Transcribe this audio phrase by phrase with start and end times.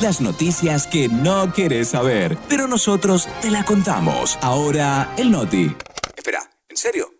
[0.00, 4.38] Las noticias que no querés saber, pero nosotros te la contamos.
[4.40, 5.74] Ahora, el Noti.
[6.16, 7.14] Espera, ¿en serio?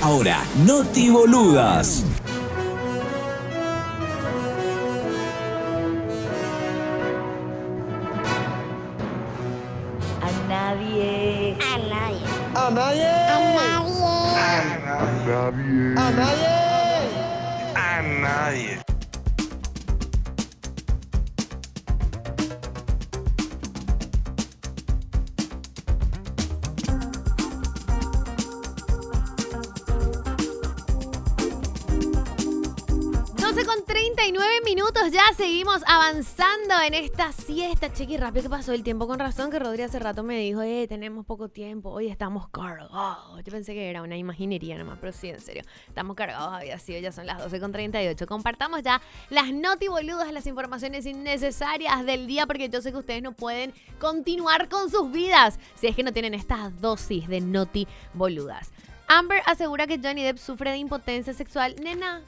[0.00, 2.04] Ahora, Noti Boludas.
[10.22, 11.58] A nadie.
[11.60, 12.26] A nadie.
[12.54, 13.08] A nadie.
[13.08, 13.50] A
[15.26, 15.94] nadie.
[15.96, 16.54] A nadie.
[17.74, 18.89] A nadie.
[33.50, 37.92] Con 39 minutos ya seguimos avanzando en esta siesta.
[37.92, 39.08] Chequi, rápido que pasó el tiempo.
[39.08, 43.42] Con razón que Rodri hace rato me dijo, eh, tenemos poco tiempo, hoy estamos cargados.
[43.44, 45.64] Yo pensé que era una imaginería nomás, pero sí, en serio.
[45.88, 48.24] Estamos cargados, había sido, ya son las 12 con 38.
[48.28, 53.20] Compartamos ya las noti boludas, las informaciones innecesarias del día, porque yo sé que ustedes
[53.20, 57.88] no pueden continuar con sus vidas si es que no tienen estas dosis de noti
[58.14, 58.70] boludas.
[59.08, 61.74] Amber asegura que Johnny Depp sufre de impotencia sexual.
[61.82, 62.22] Nena,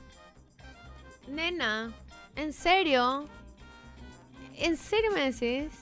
[1.26, 1.92] Nena,
[2.36, 3.26] ¿en serio?
[4.56, 5.81] ¿En serio me decís?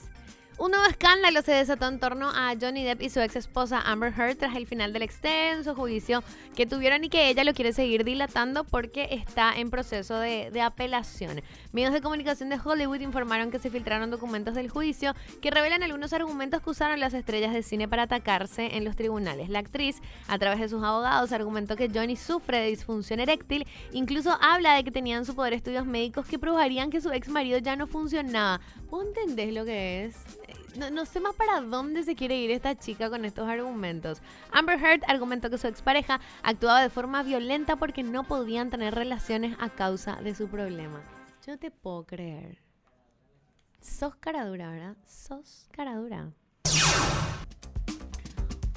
[0.61, 4.13] Un nuevo escándalo se desató en torno a Johnny Depp y su ex esposa Amber
[4.15, 6.23] Heard tras el final del extenso juicio
[6.55, 10.61] que tuvieron y que ella lo quiere seguir dilatando porque está en proceso de, de,
[10.61, 11.41] apelación.
[11.73, 16.13] Medios de comunicación de Hollywood informaron que se filtraron documentos del juicio que revelan algunos
[16.13, 19.49] argumentos que usaron las estrellas de cine para atacarse en los tribunales.
[19.49, 24.37] La actriz, a través de sus abogados, argumentó que Johnny sufre de disfunción eréctil, incluso
[24.43, 27.57] habla de que tenía en su poder estudios médicos que probarían que su ex marido
[27.57, 28.61] ya no funcionaba.
[28.91, 29.07] ¿Vos
[29.53, 30.17] lo que es?
[30.77, 34.23] No, no, sé más para dónde se quiere ir esta chica con estos argumentos.
[34.53, 39.57] Amber Heard argumentó que su expareja actuaba de forma violenta porque no podían tener relaciones
[39.59, 41.03] a causa de su problema.
[41.47, 42.59] Yo te puedo creer.
[43.81, 44.97] Sos cara dura, ¿verdad?
[45.07, 46.31] Sos cara dura.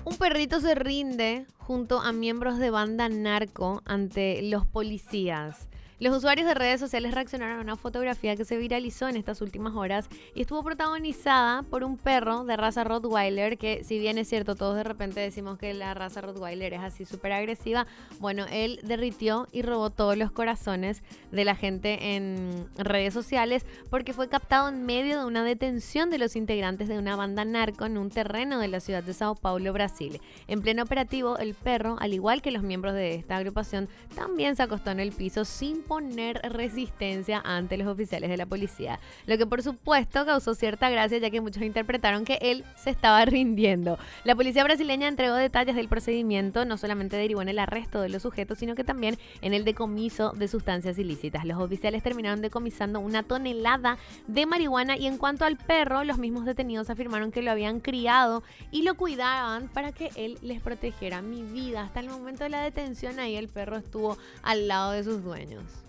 [0.05, 5.69] Un perrito se rinde junto a miembros de banda narco ante los policías.
[6.03, 9.73] Los usuarios de redes sociales reaccionaron a una fotografía que se viralizó en estas últimas
[9.73, 14.55] horas y estuvo protagonizada por un perro de raza Rottweiler, que si bien es cierto,
[14.55, 17.87] todos de repente decimos que la raza Rottweiler es así súper agresiva,
[18.19, 24.11] bueno, él derritió y robó todos los corazones de la gente en redes sociales porque
[24.11, 27.97] fue captado en medio de una detención de los integrantes de una banda narco en
[27.97, 30.19] un terreno de la ciudad de Sao Paulo, Brasil.
[30.49, 34.63] En pleno operativo, el perro, al igual que los miembros de esta agrupación, también se
[34.63, 39.45] acostó en el piso sin poner resistencia ante los oficiales de la policía, lo que
[39.45, 43.99] por supuesto causó cierta gracia ya que muchos interpretaron que él se estaba rindiendo.
[44.23, 48.23] La policía brasileña entregó detalles del procedimiento, no solamente derivó en el arresto de los
[48.23, 51.45] sujetos, sino que también en el decomiso de sustancias ilícitas.
[51.45, 56.45] Los oficiales terminaron decomisando una tonelada de marihuana y en cuanto al perro, los mismos
[56.45, 61.43] detenidos afirmaron que lo habían criado y lo cuidaban para que él les protegiera mi
[61.43, 61.83] vida.
[61.83, 65.82] Hasta el momento de la detención ahí el perro estuvo al lado de sus dueños.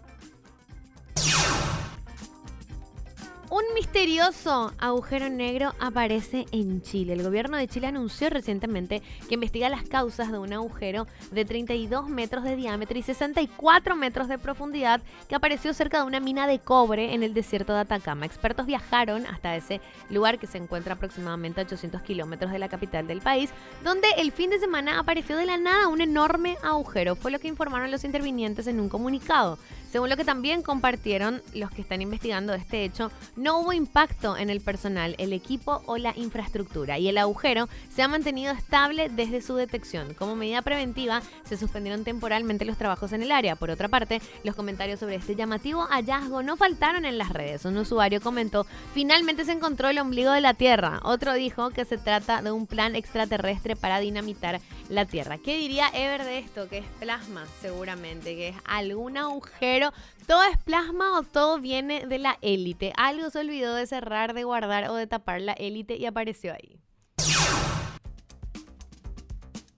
[3.54, 7.12] Un misterioso agujero negro aparece en Chile.
[7.12, 12.09] El gobierno de Chile anunció recientemente que investiga las causas de un agujero de 32
[12.09, 16.59] metros de diámetro y 64 metros de profundidad que apareció cerca de una mina de
[16.59, 18.26] cobre en el desierto de Atacama.
[18.26, 23.06] Expertos viajaron hasta ese lugar que se encuentra aproximadamente a 800 kilómetros de la capital
[23.06, 23.50] del país,
[23.84, 27.14] donde el fin de semana apareció de la nada un enorme agujero.
[27.14, 29.60] Fue lo que informaron los intervinientes en un comunicado.
[29.94, 33.12] Según lo que también compartieron los que están investigando este hecho,
[33.44, 38.03] no hubo impacto en el personal, el equipo o la infraestructura y el agujero se
[38.03, 40.15] ha mantenido estable desde su detección.
[40.15, 43.55] Como medida preventiva, se suspendieron temporalmente los trabajos en el área.
[43.55, 47.66] Por otra parte, los comentarios sobre este llamativo hallazgo no faltaron en las redes.
[47.66, 51.00] Un usuario comentó, finalmente se encontró el ombligo de la Tierra.
[51.03, 55.37] Otro dijo que se trata de un plan extraterrestre para dinamitar la Tierra.
[55.37, 56.66] ¿Qué diría Ever de esto?
[56.71, 59.93] Que es plasma, seguramente, que es algún agujero
[60.26, 62.94] todo es plasma o todo viene de la élite.
[62.97, 66.81] Algo olvidó de cerrar, de guardar o de tapar la élite y apareció ahí.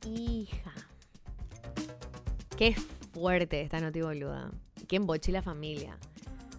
[0.04, 0.72] Hija.
[2.56, 2.74] Qué
[3.12, 4.50] fuerte esta noti boluda.
[4.88, 5.98] Qué emboche la familia.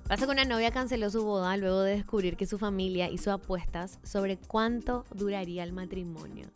[0.08, 4.00] Pasa que una novia canceló su boda luego de descubrir que su familia hizo apuestas
[4.04, 6.48] sobre cuánto duraría el matrimonio.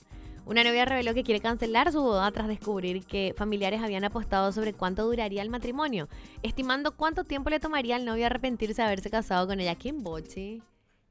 [0.46, 4.74] Una novia reveló que quiere cancelar su boda tras descubrir que familiares habían apostado sobre
[4.74, 6.10] cuánto duraría el matrimonio,
[6.42, 9.76] estimando cuánto tiempo le tomaría al novio arrepentirse de haberse casado con ella.
[9.76, 10.62] ¡Qué boche!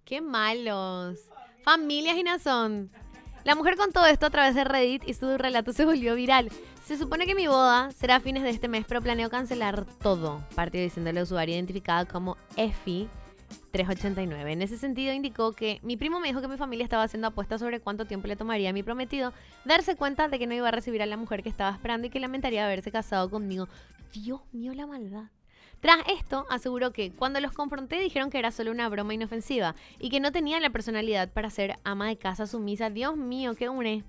[0.04, 1.20] ¡Qué malos!
[1.62, 2.90] Familias y nazón.
[3.44, 6.50] La mujer contó esto a través de Reddit y su relato se volvió viral.
[6.84, 10.44] Se supone que mi boda será a fines de este mes, pero planeo cancelar todo.
[10.54, 13.08] Partió diciendo la usuaria identificada como Effie
[13.72, 14.52] 389.
[14.52, 17.60] En ese sentido indicó que mi primo me dijo que mi familia estaba haciendo apuestas
[17.60, 19.32] sobre cuánto tiempo le tomaría a mi prometido
[19.64, 22.10] darse cuenta de que no iba a recibir a la mujer que estaba esperando y
[22.10, 23.68] que lamentaría haberse casado conmigo.
[24.12, 25.24] Dios mío, la maldad.
[25.80, 30.10] Tras esto, aseguró que cuando los confronté dijeron que era solo una broma inofensiva y
[30.10, 32.90] que no tenía la personalidad para ser ama de casa sumisa.
[32.90, 34.04] Dios mío, qué une.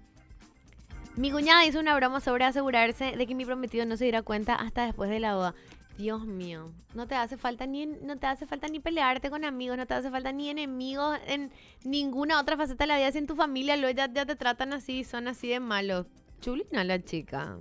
[1.16, 4.56] Mi cuñada hizo una broma sobre asegurarse de que mi prometido no se diera cuenta
[4.56, 5.56] hasta después de la boda.
[6.02, 9.78] Dios mío, no te hace falta ni no te hace falta ni pelearte con amigos,
[9.78, 11.52] no te hace falta ni enemigos en
[11.84, 13.12] ninguna otra faceta de la vida.
[13.12, 16.08] Si en tu familia lo ya, ya te tratan así, son así de malos.
[16.40, 17.60] Chulina la chica.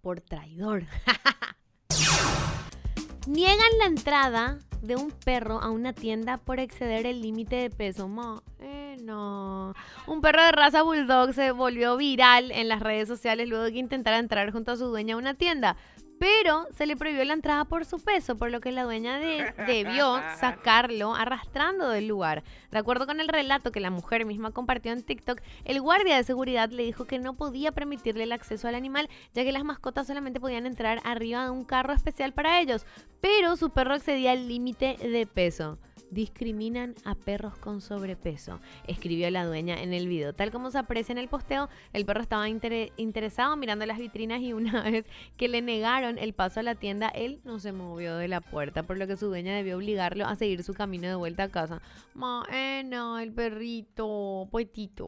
[0.00, 0.84] Por traidor.
[3.26, 8.08] Niegan la entrada de un perro a una tienda por exceder el límite de peso.
[8.08, 9.74] Ma, eh, no.
[10.06, 13.78] Un perro de raza bulldog se volvió viral en las redes sociales luego de que
[13.78, 15.76] intentara entrar junto a su dueña a una tienda
[16.18, 19.54] pero se le prohibió la entrada por su peso, por lo que la dueña de,
[19.66, 22.42] debió sacarlo arrastrando del lugar.
[22.70, 26.24] De acuerdo con el relato que la mujer misma compartió en TikTok, el guardia de
[26.24, 30.06] seguridad le dijo que no podía permitirle el acceso al animal, ya que las mascotas
[30.06, 32.86] solamente podían entrar arriba de un carro especial para ellos,
[33.20, 35.78] pero su perro excedía el límite de peso
[36.10, 40.32] discriminan a perros con sobrepeso, escribió la dueña en el video.
[40.32, 44.52] Tal como se aprecia en el posteo, el perro estaba interesado mirando las vitrinas y
[44.52, 45.06] una vez
[45.36, 48.82] que le negaron el paso a la tienda, él no se movió de la puerta,
[48.82, 51.82] por lo que su dueña debió obligarlo a seguir su camino de vuelta a casa.
[52.14, 52.44] Ma,
[52.84, 54.88] no, el perrito, poetito.